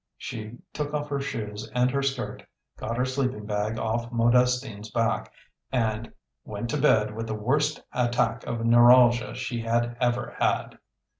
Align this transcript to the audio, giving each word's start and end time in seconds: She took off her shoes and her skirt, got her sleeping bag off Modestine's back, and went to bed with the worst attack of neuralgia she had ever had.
She 0.17 0.57
took 0.73 0.95
off 0.95 1.09
her 1.09 1.19
shoes 1.19 1.69
and 1.75 1.91
her 1.91 2.01
skirt, 2.01 2.41
got 2.75 2.97
her 2.97 3.05
sleeping 3.05 3.45
bag 3.45 3.77
off 3.77 4.11
Modestine's 4.11 4.89
back, 4.89 5.31
and 5.71 6.11
went 6.43 6.71
to 6.71 6.81
bed 6.81 7.15
with 7.15 7.27
the 7.27 7.35
worst 7.35 7.79
attack 7.93 8.43
of 8.47 8.65
neuralgia 8.65 9.35
she 9.35 9.59
had 9.61 9.95
ever 10.01 10.35
had. 10.39 10.79